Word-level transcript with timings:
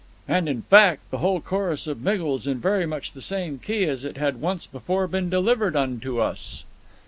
and, 0.27 0.49
in 0.49 0.63
fact, 0.63 1.01
the 1.11 1.19
whole 1.19 1.39
chorus 1.39 1.85
of 1.85 2.01
Miggles 2.01 2.47
in 2.47 2.59
very 2.59 2.87
much 2.87 3.11
the 3.13 3.21
same 3.21 3.59
key 3.59 3.83
as 3.83 4.03
it 4.03 4.17
had 4.17 4.41
once 4.41 4.65
before 4.65 5.05
been 5.05 5.29
delivered 5.29 5.75
unto 5.75 6.19
us. 6.19 6.63